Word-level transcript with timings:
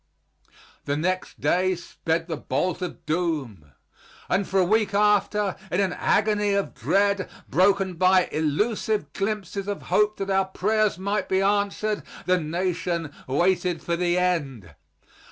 The 0.85 0.97
next 0.97 1.39
day 1.39 1.75
sped 1.75 2.27
the 2.27 2.35
bolt 2.35 2.81
of 2.81 3.05
doom, 3.05 3.71
and 4.29 4.47
for 4.47 4.59
a 4.59 4.65
week 4.65 4.95
after 4.95 5.55
in 5.71 5.79
an 5.79 5.93
agony 5.93 6.53
of 6.55 6.73
dread, 6.73 7.29
broken 7.47 7.93
by 7.93 8.27
illusive 8.31 9.13
glimpses 9.13 9.67
of 9.67 9.83
hope 9.93 10.17
that 10.17 10.31
our 10.31 10.45
prayers 10.45 10.97
might 10.97 11.29
be 11.29 11.39
answered 11.43 12.01
the 12.25 12.39
nation 12.39 13.13
waited 13.27 13.83
for 13.83 13.95
the 13.95 14.17
end. 14.17 14.73